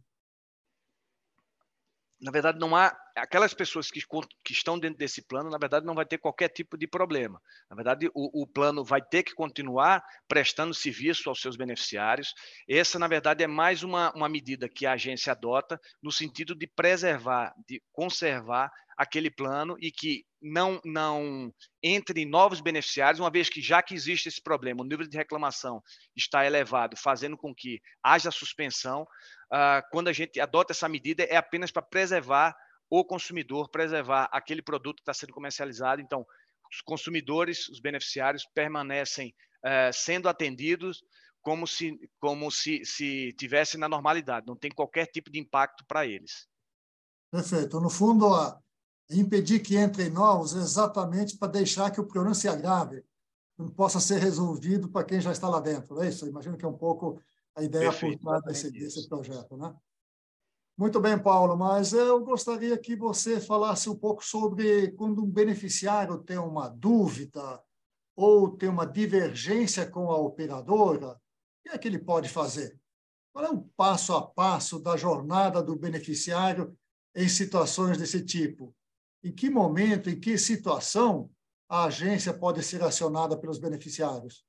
Na 2.25 2.31
verdade, 2.31 2.59
não 2.59 2.75
há 2.75 2.91
aquelas 3.15 3.53
pessoas 3.53 3.91
que, 3.91 4.01
que, 4.43 4.53
estão 4.55 4.79
dentro 4.79 4.97
desse 4.97 5.21
plano, 5.21 5.51
na 5.51 5.59
verdade, 5.59 5.85
não 5.85 5.95
vai 5.95 6.07
ter 6.07 6.17
qualquer 6.17 6.49
tipo 6.49 6.75
de 6.79 6.87
problema. 6.87 7.39
Na 7.69 7.77
verdade, 7.77 8.09
o, 8.15 8.43
o, 8.43 8.47
plano 8.47 8.83
vai 8.83 9.03
ter 9.03 9.23
que 9.23 9.35
continuar 9.35 10.03
prestando 10.27 10.73
serviço 10.73 11.29
aos 11.29 11.39
seus 11.39 11.55
beneficiários. 11.55 12.33
Essa, 12.67 12.99
na 12.99 13.07
verdade, 13.07 13.45
é 13.45 13.47
mais 13.47 13.83
uma, 13.83 14.11
uma 14.15 14.27
medida 14.27 14.71
que 14.71 14.87
a 14.87 14.93
agência 14.93 15.33
adota 15.33 15.79
no 16.03 16.11
sentido 16.11 16.55
de 16.55 16.67
preservar, 16.67 17.55
de 17.69 17.83
conservar 17.93 18.73
aquele 18.97 19.31
plano 19.31 19.77
e 19.81 19.91
que 19.91 20.25
não, 20.41 20.81
não 20.85 21.53
entre 21.83 22.25
novos 22.25 22.61
beneficiários, 22.61 23.21
uma 23.21 23.31
vez 23.31 23.49
que 23.49 23.61
já 23.61 23.83
que 23.83 23.95
existe 23.95 24.29
esse 24.29 24.43
problema, 24.43 24.83
o 24.83 24.87
nível 24.87 25.07
de 25.07 25.17
reclamação 25.17 25.83
está 26.15 26.45
elevado, 26.45 26.97
fazendo 26.97 27.37
com 27.37 27.55
que 27.55 27.81
haja 28.03 28.31
suspensão, 28.31 29.03
uh, 29.03 29.83
quando 29.91 30.09
a 30.09 30.13
gente 30.13 30.39
adota 30.41 30.73
essa 30.73 30.89
medida, 30.89 31.25
é 31.25 31.37
apenas 31.37 31.71
para 31.71 31.83
preservar 31.83 32.55
o 32.91 33.05
consumidor 33.05 33.69
preservar 33.71 34.29
aquele 34.31 34.63
produto 34.63 34.97
que 34.97 35.03
está 35.03 35.15
sendo 35.15 35.33
comercializado. 35.33 36.01
Então, 36.01 36.25
os 36.71 36.81
consumidores, 36.83 37.69
os 37.69 37.81
beneficiários 37.81 38.47
permanecem 38.55 39.35
eh, 39.65 39.91
sendo 39.93 40.29
atendidos 40.29 41.03
como 41.41 41.67
se 41.67 41.99
como 42.19 42.51
se, 42.51 42.85
se 42.85 43.33
tivesse 43.39 43.77
na 43.79 43.89
normalidade. 43.89 44.47
Não 44.47 44.57
tem 44.57 44.71
qualquer 44.71 45.07
tipo 45.07 45.31
de 45.31 45.39
impacto 45.39 45.85
para 45.87 46.07
eles. 46.07 46.47
Perfeito. 47.31 47.81
No 47.81 47.91
fundo, 47.91 48.33
a 48.35 48.59
impedir 49.11 49.61
que 49.61 49.77
entrem 49.77 50.11
novos 50.11 50.55
exatamente 50.55 51.37
para 51.37 51.53
deixar 51.53 51.91
que 51.91 52.01
o 52.01 52.07
problema 52.07 52.35
se 52.35 52.49
agrave, 52.49 53.05
não 53.57 53.69
possa 53.69 54.01
ser 54.01 54.19
resolvido 54.19 54.89
para 54.89 55.05
quem 55.05 55.21
já 55.21 55.33
está 55.33 55.49
lá 55.49 55.61
dentro. 55.61 56.01
É 56.03 56.09
isso. 56.09 56.25
Eu 56.25 56.31
imagino 56.31 56.57
que 56.57 56.65
é 56.65 56.69
um 56.69 56.77
pouco 56.77 57.21
a 57.55 57.63
ideia 57.63 57.91
Perfeito, 57.91 58.19
por 58.19 58.41
trás 58.41 58.43
desse, 58.45 58.71
desse 58.71 59.09
projeto, 59.09 59.57
né? 59.57 59.75
Muito 60.77 61.01
bem, 61.01 61.17
Paulo, 61.17 61.57
mas 61.57 61.93
eu 61.93 62.25
gostaria 62.25 62.77
que 62.77 62.97
você 62.97 63.41
falasse 63.41 63.89
um 63.89 63.95
pouco 63.95 64.25
sobre 64.25 64.91
quando 64.93 65.23
um 65.23 65.31
beneficiário 65.31 66.19
tem 66.19 66.37
uma 66.37 66.69
dúvida 66.69 67.63
ou 68.17 68.57
tem 68.57 68.69
uma 68.69 68.85
divergência 68.85 69.89
com 69.89 70.11
a 70.11 70.17
operadora, 70.17 71.11
o 71.13 71.19
que 71.63 71.69
é 71.69 71.79
que 71.79 71.87
ele 71.87 71.99
pode 71.99 72.29
fazer? 72.29 72.77
Qual 73.33 73.45
é 73.45 73.51
o 73.51 73.63
passo 73.77 74.15
a 74.15 74.23
passo 74.23 74.81
da 74.81 74.97
jornada 74.97 75.63
do 75.63 75.77
beneficiário 75.77 76.77
em 77.15 77.29
situações 77.29 77.97
desse 77.97 78.25
tipo? 78.25 78.75
Em 79.25 79.33
que 79.33 79.49
momento, 79.49 80.11
em 80.11 80.21
que 80.21 80.37
situação 80.37 81.31
a 81.67 81.85
agência 81.85 82.35
pode 82.35 82.63
ser 82.63 82.83
acionada 82.83 83.39
pelos 83.39 83.59
beneficiários? 83.59 84.45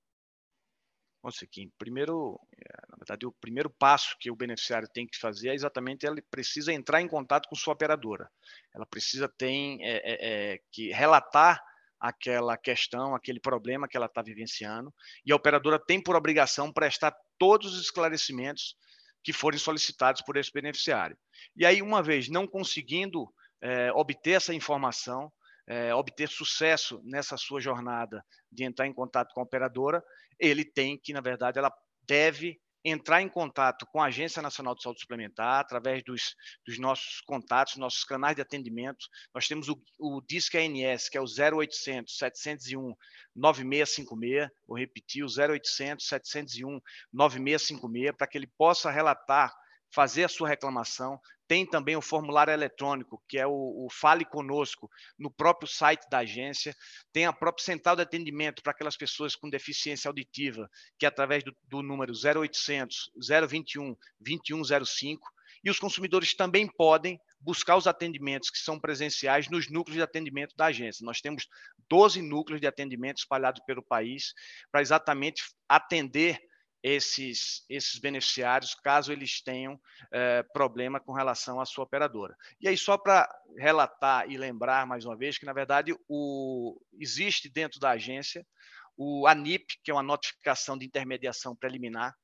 Bom, 1.23 1.29
primeiro, 1.77 2.37
eh, 2.51 2.81
na 2.89 2.97
verdade, 2.97 3.25
o 3.25 3.31
primeiro 3.31 3.69
passo 3.69 4.17
que 4.19 4.29
o 4.29 4.35
beneficiário 4.35 4.87
tem 4.93 5.07
que 5.07 5.17
fazer 5.17 5.49
é 5.49 5.53
exatamente 5.55 6.05
ele 6.05 6.21
precisa 6.21 6.73
entrar 6.73 7.01
em 7.01 7.07
contato 7.07 7.47
com 7.47 7.55
sua 7.55 7.73
operadora. 7.73 8.29
Ela 8.75 8.85
precisa 8.85 9.29
ter 9.29 9.77
é, 9.79 9.95
é, 10.03 10.53
é, 10.53 10.59
que 10.71 10.91
relatar 10.91 11.63
aquela 11.97 12.57
questão, 12.57 13.15
aquele 13.15 13.39
problema 13.39 13.87
que 13.87 13.95
ela 13.95 14.05
está 14.07 14.21
vivenciando, 14.21 14.93
e 15.25 15.31
a 15.31 15.35
operadora 15.35 15.79
tem 15.79 16.03
por 16.03 16.17
obrigação 16.17 16.71
prestar 16.71 17.15
todos 17.39 17.73
os 17.73 17.81
esclarecimentos 17.81 18.75
que 19.23 19.33
forem 19.33 19.57
solicitados 19.57 20.21
por 20.21 20.37
esse 20.37 20.51
beneficiário. 20.51 21.17
E 21.55 21.65
aí, 21.65 21.81
uma 21.81 22.03
vez 22.03 22.29
não 22.29 22.45
conseguindo 22.45 23.33
obter 23.93 24.31
essa 24.31 24.53
informação, 24.53 25.31
é, 25.67 25.93
obter 25.93 26.29
sucesso 26.29 27.01
nessa 27.03 27.37
sua 27.37 27.59
jornada 27.59 28.23
de 28.51 28.63
entrar 28.63 28.87
em 28.87 28.93
contato 28.93 29.33
com 29.33 29.39
a 29.39 29.43
operadora, 29.43 30.03
ele 30.39 30.63
tem 30.63 30.97
que, 30.97 31.13
na 31.13 31.21
verdade, 31.21 31.57
ela 31.57 31.73
deve 32.07 32.59
entrar 32.87 33.19
em 33.19 33.27
contato 33.27 33.83
com 33.87 33.99
a 33.99 34.05
Agência 34.05 34.43
Nacional 34.43 34.75
de 34.75 34.83
Saúde 34.83 35.01
Suplementar 35.01 35.59
através 35.59 36.03
dos, 36.03 36.35
dos 36.67 36.77
nossos 36.77 37.19
contatos, 37.21 37.77
nossos 37.77 38.03
canais 38.03 38.35
de 38.35 38.43
atendimento. 38.43 39.07
Nós 39.33 39.47
temos 39.47 39.67
o, 39.67 39.81
o 39.97 40.21
DISC 40.21 40.53
ANS, 40.55 41.09
que 41.09 41.17
é 41.17 41.21
o 41.21 41.25
0800 41.25 42.15
701 42.15 42.95
9656. 43.35 44.49
Vou 44.67 44.77
repetir, 44.77 45.23
o 45.23 45.27
0800 45.27 46.07
701 46.07 46.79
9656, 47.11 48.15
para 48.15 48.27
que 48.27 48.37
ele 48.37 48.47
possa 48.55 48.91
relatar 48.91 49.51
fazer 49.95 50.25
a 50.25 50.29
sua 50.29 50.49
reclamação. 50.49 51.17
Tem 51.47 51.65
também 51.65 51.95
o 51.95 52.01
formulário 52.01 52.51
eletrônico, 52.51 53.23
que 53.29 53.37
é 53.37 53.47
o, 53.47 53.85
o, 53.85 53.87
Fale 53.89 54.25
Conosco, 54.25 54.89
no 55.17 55.31
próprio 55.31 55.69
site 55.69 56.05
da 56.09 56.19
agência. 56.19 56.75
Tem 57.13 57.25
a 57.25 57.31
própria 57.31 57.63
central 57.63 57.95
de 57.95 58.01
atendimento 58.01 58.61
para 58.61 58.71
aquelas 58.71 58.97
pessoas 58.97 59.35
com 59.35 59.49
deficiência 59.49 60.09
auditiva, 60.09 60.69
que 60.99 61.05
é 61.05 61.07
através 61.07 61.43
do, 61.43 61.55
do 61.63 61.81
número 61.81 62.11
0800 62.11 63.11
021 63.47 63.95
2105. 64.19 65.25
E 65.63 65.69
os 65.69 65.79
consumidores 65.79 66.35
também 66.35 66.67
podem 66.67 67.19
buscar 67.39 67.77
os 67.77 67.87
atendimentos 67.87 68.49
que 68.49 68.57
são 68.57 68.79
presenciais 68.79 69.49
nos 69.49 69.69
núcleos 69.69 69.97
de 69.97 70.03
atendimento 70.03 70.55
da 70.57 70.65
agência. 70.65 71.05
Nós 71.05 71.21
temos 71.21 71.47
12 71.89 72.21
núcleos 72.21 72.59
de 72.59 72.67
atendimento 72.67 73.19
espalhados 73.19 73.63
pelo 73.65 73.83
país 73.83 74.33
para 74.71 74.81
exatamente 74.81 75.43
atender 75.69 76.39
esses, 76.87 77.65
esses 77.67 77.97
beneficiários, 77.97 78.75
caso 78.75 79.11
eles 79.11 79.41
tenham 79.41 79.81
é, 80.13 80.43
problema 80.53 80.99
com 80.99 81.13
relação 81.13 81.59
à 81.59 81.65
sua 81.65 81.83
operadora. 81.83 82.37
E 82.61 82.67
aí, 82.67 82.77
só 82.77 82.95
para 82.95 83.27
relatar 83.57 84.29
e 84.29 84.37
lembrar 84.37 84.85
mais 84.85 85.03
uma 85.03 85.17
vez 85.17 85.35
que, 85.35 85.47
na 85.47 85.53
verdade, 85.53 85.95
o, 86.07 86.79
existe 86.99 87.49
dentro 87.49 87.79
da 87.79 87.89
agência 87.89 88.45
o 88.95 89.25
ANIP, 89.25 89.65
que 89.83 89.89
é 89.89 89.93
uma 89.95 90.03
notificação 90.03 90.77
de 90.77 90.85
intermediação 90.85 91.55
preliminar, 91.55 92.15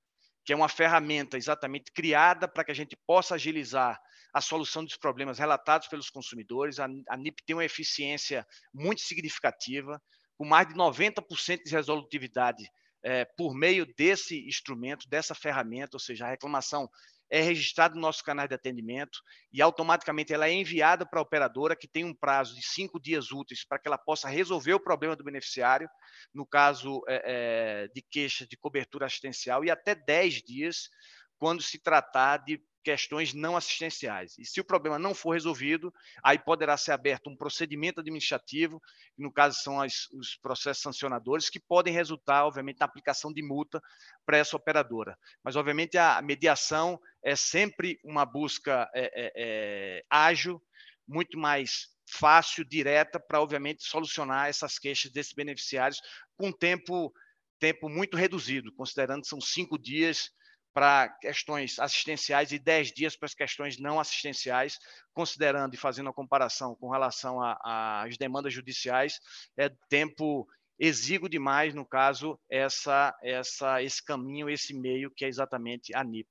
que 0.45 0.53
é 0.53 0.55
uma 0.55 0.69
ferramenta 0.69 1.37
exatamente 1.37 1.91
criada 1.91 2.47
para 2.47 2.63
que 2.63 2.71
a 2.71 2.75
gente 2.75 2.95
possa 3.07 3.33
agilizar 3.35 3.99
a 4.31 4.41
solução 4.41 4.85
dos 4.85 4.95
problemas 4.95 5.39
relatados 5.39 5.87
pelos 5.87 6.11
consumidores. 6.11 6.79
A, 6.79 6.87
a 7.09 7.17
NIP 7.17 7.43
tem 7.47 7.55
uma 7.55 7.65
eficiência 7.65 8.45
muito 8.71 9.01
significativa, 9.01 9.99
com 10.37 10.45
mais 10.45 10.67
de 10.67 10.75
90% 10.75 11.63
de 11.65 11.71
resolutividade 11.71 12.63
é, 13.03 13.25
por 13.25 13.53
meio 13.53 13.85
desse 13.95 14.47
instrumento, 14.47 15.07
dessa 15.09 15.33
ferramenta, 15.33 15.95
ou 15.95 15.99
seja, 15.99 16.25
a 16.25 16.29
reclamação 16.29 16.89
é 17.29 17.41
registrada 17.41 17.95
no 17.95 18.01
nosso 18.01 18.23
canal 18.23 18.45
de 18.45 18.53
atendimento 18.53 19.19
e 19.53 19.61
automaticamente 19.61 20.33
ela 20.33 20.47
é 20.47 20.51
enviada 20.51 21.05
para 21.05 21.19
a 21.19 21.23
operadora, 21.23 21.77
que 21.77 21.87
tem 21.87 22.03
um 22.03 22.13
prazo 22.13 22.53
de 22.53 22.61
cinco 22.61 22.99
dias 22.99 23.31
úteis 23.31 23.65
para 23.65 23.79
que 23.79 23.87
ela 23.87 23.97
possa 23.97 24.27
resolver 24.27 24.73
o 24.73 24.79
problema 24.79 25.15
do 25.15 25.23
beneficiário, 25.23 25.89
no 26.33 26.45
caso 26.45 27.01
é, 27.07 27.87
de 27.95 28.01
queixa 28.01 28.45
de 28.45 28.57
cobertura 28.57 29.05
assistencial, 29.05 29.63
e 29.63 29.71
até 29.71 29.95
dez 29.95 30.41
dias 30.41 30.89
quando 31.37 31.63
se 31.63 31.79
tratar 31.79 32.37
de 32.37 32.61
questões 32.83 33.33
não 33.33 33.55
assistenciais. 33.55 34.37
E 34.37 34.45
se 34.45 34.59
o 34.59 34.63
problema 34.63 34.97
não 34.97 35.13
for 35.13 35.33
resolvido, 35.33 35.93
aí 36.23 36.37
poderá 36.37 36.75
ser 36.77 36.91
aberto 36.91 37.29
um 37.29 37.35
procedimento 37.35 37.99
administrativo, 37.99 38.81
que 39.15 39.21
no 39.21 39.31
caso 39.31 39.59
são 39.61 39.79
as, 39.79 40.07
os 40.11 40.35
processos 40.35 40.83
sancionadores, 40.83 41.49
que 41.49 41.59
podem 41.59 41.93
resultar, 41.93 42.45
obviamente, 42.45 42.79
na 42.79 42.85
aplicação 42.85 43.31
de 43.31 43.41
multa 43.41 43.81
para 44.25 44.37
essa 44.37 44.55
operadora. 44.55 45.17
Mas, 45.43 45.55
obviamente, 45.55 45.97
a 45.97 46.21
mediação 46.21 46.99
é 47.23 47.35
sempre 47.35 47.99
uma 48.03 48.25
busca 48.25 48.89
é, 48.93 49.01
é, 49.03 49.31
é, 49.35 50.03
ágil, 50.09 50.61
muito 51.07 51.37
mais 51.37 51.89
fácil, 52.09 52.65
direta, 52.65 53.19
para, 53.19 53.41
obviamente, 53.41 53.83
solucionar 53.83 54.49
essas 54.49 54.77
queixas 54.77 55.11
desses 55.11 55.33
beneficiários 55.33 56.01
com 56.37 56.51
tempo, 56.51 57.13
tempo 57.59 57.87
muito 57.87 58.17
reduzido, 58.17 58.73
considerando 58.73 59.21
que 59.21 59.27
são 59.27 59.39
cinco 59.39 59.77
dias 59.77 60.31
para 60.73 61.09
questões 61.19 61.77
assistenciais 61.79 62.51
e 62.51 62.59
10 62.59 62.91
dias 62.91 63.15
para 63.15 63.25
as 63.25 63.33
questões 63.33 63.77
não 63.77 63.99
assistenciais, 63.99 64.77
considerando 65.13 65.73
e 65.73 65.77
fazendo 65.77 66.09
a 66.09 66.13
comparação 66.13 66.75
com 66.75 66.89
relação 66.89 67.39
às 67.41 68.17
demandas 68.17 68.53
judiciais, 68.53 69.19
é 69.57 69.69
tempo 69.89 70.47
exíguo 70.79 71.29
demais, 71.29 71.75
no 71.75 71.85
caso, 71.85 72.39
essa, 72.49 73.15
essa, 73.21 73.83
esse 73.83 74.03
caminho, 74.03 74.49
esse 74.49 74.73
meio 74.73 75.11
que 75.11 75.23
é 75.23 75.27
exatamente 75.27 75.95
a 75.95 76.03
NIP. 76.03 76.27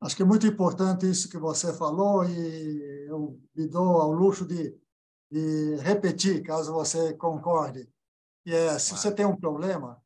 Acho 0.00 0.16
que 0.16 0.22
é 0.22 0.26
muito 0.26 0.46
importante 0.46 1.08
isso 1.08 1.28
que 1.28 1.36
você 1.36 1.76
falou 1.76 2.24
e 2.24 3.06
eu 3.06 3.38
me 3.54 3.68
dou 3.68 4.00
ao 4.00 4.10
luxo 4.10 4.46
de, 4.46 4.74
de 5.30 5.76
repetir, 5.82 6.42
caso 6.42 6.72
você 6.72 7.12
concorde. 7.14 7.86
E 8.46 8.54
é, 8.54 8.78
se 8.78 8.96
você 8.96 9.14
tem 9.14 9.26
um 9.26 9.36
problema, 9.36 10.02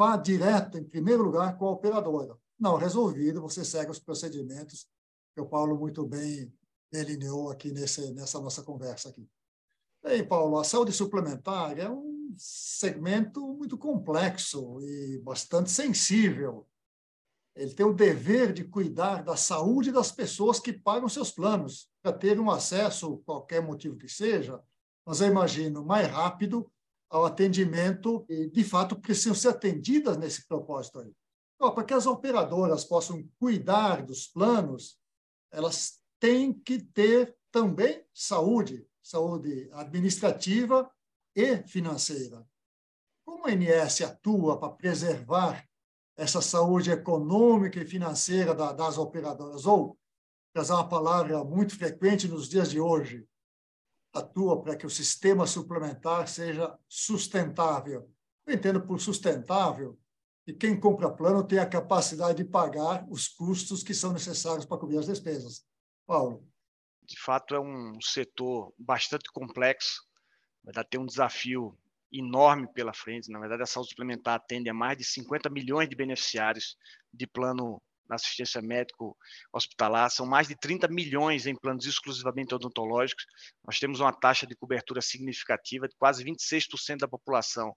vá 0.00 0.16
direto, 0.16 0.78
em 0.78 0.84
primeiro 0.84 1.22
lugar, 1.22 1.58
com 1.58 1.66
a 1.66 1.72
operadora. 1.72 2.34
Não 2.58 2.76
resolvido, 2.76 3.42
você 3.42 3.62
segue 3.62 3.90
os 3.90 3.98
procedimentos 3.98 4.88
que 5.34 5.42
o 5.42 5.46
Paulo 5.46 5.78
muito 5.78 6.06
bem 6.06 6.50
delineou 6.90 7.50
aqui 7.50 7.70
nesse, 7.70 8.10
nessa 8.14 8.40
nossa 8.40 8.62
conversa 8.62 9.10
aqui. 9.10 9.28
Bem, 10.02 10.26
Paulo, 10.26 10.58
a 10.58 10.64
saúde 10.64 10.90
suplementar 10.90 11.78
é 11.78 11.90
um 11.90 12.34
segmento 12.38 13.46
muito 13.52 13.76
complexo 13.76 14.80
e 14.80 15.18
bastante 15.18 15.70
sensível. 15.70 16.66
Ele 17.54 17.74
tem 17.74 17.84
o 17.84 17.92
dever 17.92 18.54
de 18.54 18.64
cuidar 18.64 19.22
da 19.22 19.36
saúde 19.36 19.92
das 19.92 20.10
pessoas 20.10 20.58
que 20.58 20.72
pagam 20.72 21.10
seus 21.10 21.30
planos, 21.30 21.90
para 22.02 22.16
ter 22.16 22.40
um 22.40 22.50
acesso, 22.50 23.18
qualquer 23.26 23.60
motivo 23.60 23.98
que 23.98 24.08
seja, 24.08 24.62
mas 25.04 25.20
eu 25.20 25.26
imagino 25.26 25.84
mais 25.84 26.08
rápido 26.08 26.72
ao 27.10 27.26
atendimento 27.26 28.24
de 28.28 28.64
fato, 28.64 28.98
precisam 29.00 29.34
ser 29.34 29.48
atendidas 29.48 30.16
nesse 30.16 30.46
propósito 30.46 31.00
aí. 31.00 31.12
Então, 31.56 31.74
para 31.74 31.84
que 31.84 31.92
as 31.92 32.06
operadoras 32.06 32.84
possam 32.84 33.28
cuidar 33.38 34.02
dos 34.02 34.28
planos, 34.28 34.96
elas 35.50 36.00
têm 36.18 36.52
que 36.52 36.78
ter 36.78 37.36
também 37.50 38.02
saúde, 38.14 38.86
saúde 39.02 39.68
administrativa 39.72 40.88
e 41.34 41.58
financeira. 41.66 42.46
Como 43.24 43.46
a 43.46 43.50
ANS 43.50 44.00
atua 44.02 44.58
para 44.58 44.72
preservar 44.72 45.68
essa 46.16 46.40
saúde 46.40 46.90
econômica 46.90 47.80
e 47.80 47.86
financeira 47.86 48.54
das 48.54 48.98
operadoras? 48.98 49.66
Ou, 49.66 49.98
para 50.52 50.62
usar 50.62 50.76
uma 50.76 50.88
palavra 50.88 51.42
muito 51.44 51.76
frequente 51.76 52.28
nos 52.28 52.48
dias 52.48 52.70
de 52.70 52.80
hoje, 52.80 53.26
atua 54.12 54.60
para 54.60 54.76
que 54.76 54.86
o 54.86 54.90
sistema 54.90 55.46
suplementar 55.46 56.26
seja 56.28 56.76
sustentável. 56.88 58.10
Eu 58.46 58.54
entendo 58.54 58.80
por 58.80 59.00
sustentável 59.00 59.98
que 60.44 60.52
quem 60.52 60.78
compra 60.78 61.10
plano 61.10 61.44
tem 61.44 61.58
a 61.58 61.68
capacidade 61.68 62.42
de 62.42 62.50
pagar 62.50 63.06
os 63.08 63.28
custos 63.28 63.82
que 63.82 63.94
são 63.94 64.12
necessários 64.12 64.64
para 64.64 64.78
cobrir 64.78 64.98
as 64.98 65.06
despesas. 65.06 65.64
Paulo. 66.06 66.46
De 67.02 67.20
fato, 67.20 67.54
é 67.54 67.60
um 67.60 68.00
setor 68.00 68.72
bastante 68.78 69.30
complexo, 69.32 70.02
vai 70.62 70.84
ter 70.84 70.98
um 70.98 71.06
desafio 71.06 71.76
enorme 72.12 72.68
pela 72.72 72.92
frente. 72.92 73.30
Na 73.30 73.38
verdade, 73.38 73.62
a 73.62 73.66
saúde 73.66 73.90
suplementar 73.90 74.34
atende 74.34 74.68
a 74.68 74.74
mais 74.74 74.96
de 74.96 75.04
50 75.04 75.48
milhões 75.50 75.88
de 75.88 75.96
beneficiários 75.96 76.76
de 77.12 77.26
plano 77.26 77.80
na 78.10 78.16
assistência 78.16 78.60
médico 78.60 79.16
hospitalar, 79.52 80.10
são 80.10 80.26
mais 80.26 80.48
de 80.48 80.56
30 80.56 80.88
milhões 80.88 81.46
em 81.46 81.54
planos 81.54 81.86
exclusivamente 81.86 82.54
odontológicos. 82.54 83.24
Nós 83.64 83.78
temos 83.78 84.00
uma 84.00 84.12
taxa 84.12 84.46
de 84.46 84.56
cobertura 84.56 85.00
significativa 85.00 85.88
de 85.88 85.94
quase 85.96 86.24
26% 86.24 86.98
da 86.98 87.08
população 87.08 87.72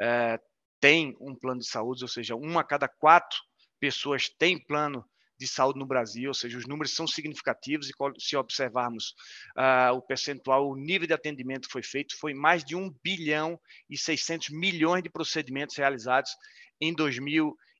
é, 0.00 0.38
tem 0.80 1.16
um 1.20 1.34
plano 1.34 1.60
de 1.60 1.68
saúde, 1.68 2.04
ou 2.04 2.08
seja, 2.08 2.34
uma 2.34 2.60
a 2.60 2.64
cada 2.64 2.88
quatro 2.88 3.38
pessoas 3.78 4.28
tem 4.38 4.58
plano 4.58 5.04
de 5.38 5.48
saúde 5.48 5.78
no 5.78 5.86
Brasil, 5.86 6.28
ou 6.28 6.34
seja, 6.34 6.58
os 6.58 6.66
números 6.66 6.94
são 6.94 7.06
significativos 7.06 7.88
e 7.88 7.92
se 8.18 8.36
observarmos 8.36 9.14
uh, 9.56 9.94
o 9.94 10.02
percentual, 10.02 10.68
o 10.68 10.76
nível 10.76 11.06
de 11.06 11.14
atendimento 11.14 11.66
que 11.66 11.72
foi 11.72 11.82
feito, 11.82 12.14
foi 12.18 12.34
mais 12.34 12.62
de 12.62 12.76
1 12.76 12.90
bilhão 13.02 13.58
e 13.88 13.96
600 13.96 14.50
milhões 14.50 15.02
de 15.02 15.08
procedimentos 15.08 15.76
realizados 15.76 16.30
em 16.78 16.94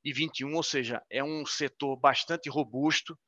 2021, 0.05 0.55
ou 0.55 0.63
seja, 0.63 1.03
é 1.11 1.23
um 1.23 1.45
setor 1.47 1.97
bastante 1.97 2.49
robusto, 2.49 3.19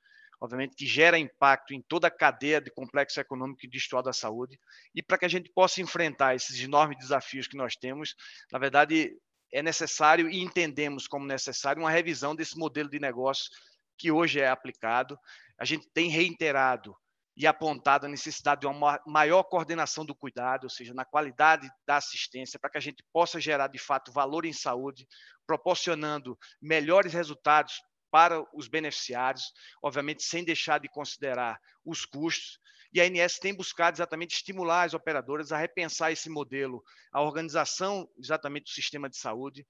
obviamente 0.41 0.75
que 0.75 0.87
gera 0.87 1.19
impacto 1.19 1.73
em 1.73 1.83
toda 1.83 2.09
a 2.09 2.11
cadeia 2.11 2.61
de 2.61 2.71
complexo 2.71 3.21
econômico 3.21 3.65
e 3.65 3.69
digital 3.69 4.03
da 4.03 4.13
saúde, 4.13 4.59
e 4.95 5.03
para 5.03 5.19
que 5.19 5.25
a 5.25 5.29
gente 5.29 5.51
possa 5.51 5.81
enfrentar 5.81 6.35
esses 6.35 6.59
enormes 6.61 6.99
desafios 6.99 7.47
que 7.47 7.57
nós 7.57 7.77
temos, 7.77 8.15
na 8.51 8.59
verdade, 8.59 9.13
é 9.53 9.63
necessário 9.63 10.31
e 10.31 10.41
entendemos 10.41 11.07
como 11.07 11.27
necessário 11.27 11.83
uma 11.83 11.91
revisão 11.91 12.35
desse 12.35 12.59
modelo 12.59 12.89
de 12.89 12.99
negócio 12.99 13.51
que 13.99 14.11
hoje 14.11 14.41
é 14.41 14.49
aplicado. 14.49 15.19
A 15.59 15.65
gente 15.65 15.87
tem 15.93 16.09
reiterado 16.09 16.97
e 17.37 17.47
apontado 17.47 18.07
a 18.07 18.09
necessidade 18.09 18.63
de 18.63 18.67
uma 18.67 19.01
maior 19.07 19.43
coordenação 19.45 20.05
do 20.05 20.15
cuidado, 20.15 20.65
ou 20.65 20.71
seja, 20.71 20.93
na 20.93 21.05
qualidade 21.05 21.71
da 21.87 21.97
assistência, 21.97 22.59
para 22.59 22.71
que 22.71 22.79
a 22.79 22.81
gente 22.81 23.03
possa 23.13 23.41
gerar 23.41 23.69
de 23.69 23.79
fato 23.79 24.13
valor 24.13 24.45
em 24.45 24.53
saúde, 24.53 25.07
proporcionando 25.47 26.39
melhores 26.61 27.13
resultados 27.13 27.83
para 28.11 28.45
os 28.55 28.69
beneficiários, 28.69 29.53
obviamente 29.83 30.23
sem 30.23 30.45
deixar 30.45 30.79
de 30.79 30.89
considerar 30.89 31.59
os 31.85 32.05
custos. 32.05 32.59
E 32.93 33.01
a 33.01 33.05
ANS 33.05 33.39
tem 33.39 33.55
buscado 33.55 33.97
exatamente 33.97 34.35
estimular 34.35 34.85
as 34.85 34.93
operadoras 34.93 35.51
a 35.51 35.57
repensar 35.57 36.13
esse 36.13 36.29
modelo, 36.29 36.85
a 37.11 37.23
organização 37.23 38.07
exatamente 38.19 38.65
do 38.65 38.75
sistema 38.75 39.09
de 39.09 39.17
saúde, 39.17 39.67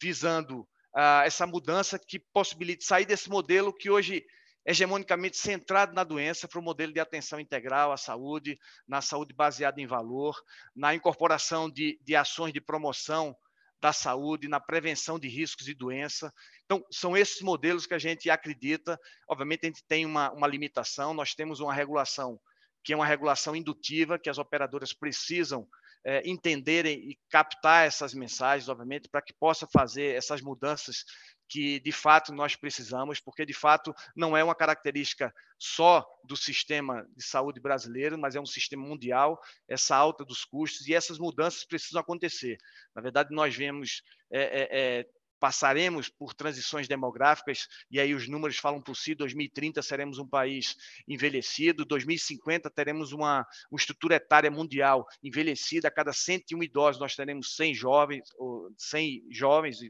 visando 0.00 0.60
uh, 0.94 1.22
essa 1.24 1.44
mudança 1.44 1.98
que 1.98 2.20
possibilite 2.32 2.84
sair 2.84 3.04
desse 3.04 3.28
modelo 3.28 3.72
que 3.72 3.90
hoje 3.90 4.24
hegemonicamente 4.64 5.36
centrado 5.36 5.92
na 5.92 6.04
doença 6.04 6.46
para 6.46 6.58
o 6.58 6.62
modelo 6.62 6.92
de 6.92 7.00
atenção 7.00 7.40
integral 7.40 7.92
à 7.92 7.96
saúde, 7.96 8.58
na 8.86 9.00
saúde 9.00 9.34
baseada 9.34 9.80
em 9.80 9.86
valor, 9.86 10.40
na 10.74 10.94
incorporação 10.94 11.70
de, 11.70 11.98
de 12.02 12.14
ações 12.14 12.52
de 12.52 12.60
promoção 12.60 13.36
da 13.80 13.92
saúde, 13.92 14.46
na 14.46 14.60
prevenção 14.60 15.18
de 15.18 15.28
riscos 15.28 15.66
de 15.66 15.74
doença. 15.74 16.32
Então, 16.64 16.84
são 16.90 17.16
esses 17.16 17.42
modelos 17.42 17.84
que 17.84 17.94
a 17.94 17.98
gente 17.98 18.30
acredita. 18.30 18.98
Obviamente, 19.28 19.64
a 19.64 19.66
gente 19.66 19.84
tem 19.88 20.06
uma, 20.06 20.30
uma 20.32 20.46
limitação, 20.46 21.12
nós 21.12 21.34
temos 21.34 21.58
uma 21.58 21.74
regulação 21.74 22.40
que 22.84 22.92
é 22.92 22.96
uma 22.96 23.06
regulação 23.06 23.54
indutiva, 23.54 24.18
que 24.18 24.28
as 24.28 24.38
operadoras 24.38 24.92
precisam 24.92 25.68
é, 26.04 26.28
entenderem 26.28 27.10
e 27.10 27.18
captar 27.30 27.86
essas 27.86 28.12
mensagens, 28.12 28.68
obviamente, 28.68 29.08
para 29.08 29.22
que 29.22 29.32
possa 29.32 29.66
fazer 29.72 30.16
essas 30.16 30.40
mudanças 30.40 31.04
que 31.52 31.78
de 31.80 31.92
fato 31.92 32.32
nós 32.32 32.56
precisamos, 32.56 33.20
porque 33.20 33.44
de 33.44 33.52
fato 33.52 33.94
não 34.16 34.34
é 34.34 34.42
uma 34.42 34.54
característica 34.54 35.34
só 35.58 36.02
do 36.24 36.34
sistema 36.34 37.06
de 37.14 37.22
saúde 37.22 37.60
brasileiro, 37.60 38.18
mas 38.18 38.34
é 38.34 38.40
um 38.40 38.46
sistema 38.46 38.82
mundial, 38.82 39.38
essa 39.68 39.94
alta 39.94 40.24
dos 40.24 40.46
custos 40.46 40.88
e 40.88 40.94
essas 40.94 41.18
mudanças 41.18 41.62
precisam 41.66 42.00
acontecer. 42.00 42.56
Na 42.94 43.02
verdade, 43.02 43.34
nós 43.34 43.54
vemos 43.54 44.02
é, 44.30 45.00
é, 45.00 45.06
passaremos 45.38 46.08
por 46.08 46.32
transições 46.32 46.88
demográficas, 46.88 47.68
e 47.90 48.00
aí 48.00 48.14
os 48.14 48.26
números 48.28 48.56
falam 48.56 48.80
por 48.80 48.96
si, 48.96 49.14
2030 49.14 49.82
seremos 49.82 50.18
um 50.18 50.26
país 50.26 50.74
envelhecido, 51.06 51.84
2050 51.84 52.70
teremos 52.70 53.12
uma, 53.12 53.46
uma 53.70 53.76
estrutura 53.76 54.14
etária 54.14 54.50
mundial 54.50 55.06
envelhecida, 55.22 55.88
a 55.88 55.90
cada 55.90 56.14
101 56.14 56.62
idosos 56.62 56.98
nós 56.98 57.14
teremos 57.14 57.56
100 57.56 57.74
jovens, 57.74 58.22
ou 58.38 58.72
100 58.78 59.26
jovens 59.30 59.80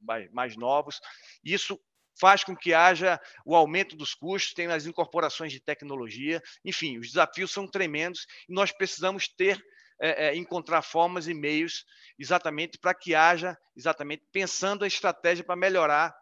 mais, 0.00 0.30
mais 0.30 0.56
novos, 0.56 1.00
isso 1.44 1.78
faz 2.20 2.42
com 2.42 2.56
que 2.56 2.74
haja 2.74 3.20
o 3.44 3.54
aumento 3.54 3.96
dos 3.96 4.14
custos, 4.14 4.52
tem 4.52 4.66
as 4.66 4.86
incorporações 4.86 5.52
de 5.52 5.60
tecnologia, 5.60 6.42
enfim, 6.64 6.98
os 6.98 7.08
desafios 7.08 7.52
são 7.52 7.66
tremendos 7.66 8.26
e 8.48 8.52
nós 8.52 8.72
precisamos 8.72 9.28
ter 9.28 9.62
é, 10.00 10.28
é, 10.28 10.36
encontrar 10.36 10.82
formas 10.82 11.28
e 11.28 11.34
meios 11.34 11.84
exatamente 12.18 12.78
para 12.78 12.94
que 12.94 13.14
haja, 13.14 13.56
exatamente 13.76 14.24
pensando 14.32 14.84
a 14.84 14.86
estratégia 14.86 15.44
para 15.44 15.56
melhorar 15.56 16.14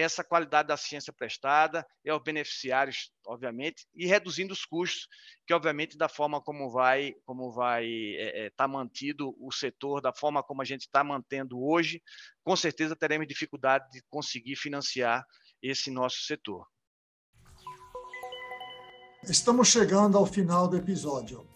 essa 0.00 0.22
qualidade 0.22 0.68
da 0.68 0.76
ciência 0.76 1.10
prestada 1.10 1.86
e 2.04 2.10
aos 2.10 2.22
beneficiários, 2.22 3.10
obviamente, 3.26 3.86
e 3.94 4.06
reduzindo 4.06 4.52
os 4.52 4.62
custos, 4.62 5.08
que 5.46 5.54
obviamente 5.54 5.96
da 5.96 6.06
forma 6.06 6.38
como 6.38 6.70
vai 6.70 7.14
como 7.24 7.50
vai 7.50 7.86
estar 7.86 8.22
é, 8.22 8.46
é, 8.46 8.50
tá 8.50 8.68
mantido 8.68 9.34
o 9.40 9.50
setor, 9.50 10.02
da 10.02 10.12
forma 10.12 10.42
como 10.42 10.60
a 10.60 10.66
gente 10.66 10.82
está 10.82 11.02
mantendo 11.02 11.58
hoje, 11.64 12.02
com 12.44 12.54
certeza 12.54 12.94
teremos 12.94 13.26
dificuldade 13.26 13.90
de 13.90 14.02
conseguir 14.10 14.56
financiar 14.56 15.24
esse 15.62 15.90
nosso 15.90 16.18
setor. 16.24 16.66
Estamos 19.22 19.68
chegando 19.68 20.18
ao 20.18 20.26
final 20.26 20.68
do 20.68 20.76
episódio. 20.76 21.48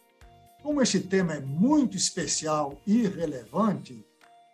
Como 0.63 0.81
esse 0.81 1.01
tema 1.01 1.35
é 1.35 1.41
muito 1.41 1.95
especial 1.95 2.81
e 2.87 3.07
relevante, 3.07 4.05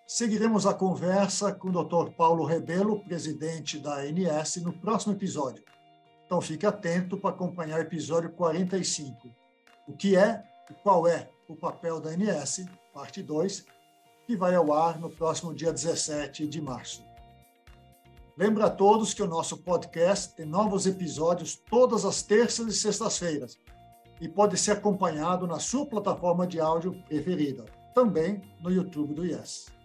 seguiremos 0.07 0.67
a 0.67 0.73
conversa 0.73 1.53
com 1.53 1.69
o 1.69 1.85
Dr. 1.85 2.13
Paulo 2.13 2.45
Rebelo, 2.45 3.03
presidente 3.03 3.79
da 3.79 3.97
ANS, 3.97 4.57
no 4.57 4.73
próximo 4.73 5.15
episódio. 5.15 5.65
Então 6.25 6.41
fique 6.41 6.65
atento 6.65 7.19
para 7.19 7.31
acompanhar 7.31 7.79
o 7.79 7.83
episódio 7.83 8.31
45. 8.31 9.29
O 9.89 9.93
que 9.93 10.17
é 10.17 10.45
e 10.71 10.75
qual 10.75 11.09
é 11.09 11.29
o 11.49 11.57
papel 11.57 12.01
da 12.01 12.11
ANS, 12.11 12.67
parte 12.95 13.23
2, 13.23 13.65
que 14.27 14.37
vai 14.37 14.55
ao 14.55 14.73
ar 14.73 14.99
no 14.99 15.11
próximo 15.11 15.53
dia 15.53 15.73
17 15.73 16.47
de 16.47 16.61
março. 16.61 17.05
Lembra 18.37 18.67
a 18.67 18.71
todos 18.71 19.15
que 19.15 19.23
o 19.23 19.27
nosso 19.27 19.59
podcast 19.59 20.35
tem 20.35 20.47
novos 20.47 20.87
episódios 20.87 21.57
todas 21.71 22.05
as 22.05 22.23
terças 22.23 22.67
e 22.67 22.79
sextas-feiras 22.79 23.59
e 24.21 24.29
pode 24.29 24.57
ser 24.57 24.73
acompanhado 24.73 25.47
na 25.47 25.59
sua 25.59 25.87
plataforma 25.87 26.47
de 26.47 26.61
áudio 26.61 26.93
preferida, 27.05 27.65
também 27.95 28.43
no 28.61 28.71
YouTube 28.71 29.15
do 29.15 29.25
Yes. 29.25 29.76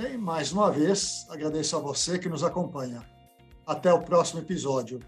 Bem, 0.00 0.16
mais 0.16 0.50
uma 0.50 0.70
vez, 0.70 1.26
agradeço 1.28 1.76
a 1.76 1.78
você 1.78 2.18
que 2.18 2.26
nos 2.26 2.42
acompanha. 2.42 3.06
Até 3.66 3.92
o 3.92 4.00
próximo 4.00 4.40
episódio. 4.40 4.98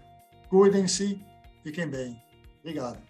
Cuidem-se, 0.51 1.19
fiquem 1.63 1.87
bem. 1.87 2.23
Obrigado. 2.59 3.01